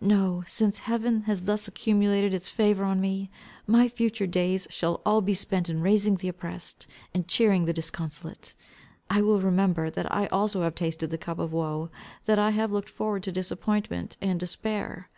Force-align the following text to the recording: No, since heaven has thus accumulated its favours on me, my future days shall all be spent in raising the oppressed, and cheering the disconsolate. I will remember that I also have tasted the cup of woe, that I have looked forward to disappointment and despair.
No, 0.00 0.42
since 0.48 0.80
heaven 0.80 1.20
has 1.30 1.44
thus 1.44 1.68
accumulated 1.68 2.34
its 2.34 2.48
favours 2.48 2.84
on 2.86 3.00
me, 3.00 3.30
my 3.64 3.86
future 3.88 4.26
days 4.26 4.66
shall 4.70 5.00
all 5.06 5.20
be 5.20 5.34
spent 5.34 5.70
in 5.70 5.82
raising 5.82 6.16
the 6.16 6.26
oppressed, 6.26 6.88
and 7.14 7.28
cheering 7.28 7.64
the 7.64 7.72
disconsolate. 7.72 8.54
I 9.08 9.20
will 9.22 9.40
remember 9.40 9.88
that 9.88 10.12
I 10.12 10.26
also 10.32 10.62
have 10.62 10.74
tasted 10.74 11.10
the 11.10 11.16
cup 11.16 11.38
of 11.38 11.52
woe, 11.52 11.90
that 12.24 12.40
I 12.40 12.50
have 12.50 12.72
looked 12.72 12.90
forward 12.90 13.22
to 13.22 13.30
disappointment 13.30 14.16
and 14.20 14.40
despair. 14.40 15.10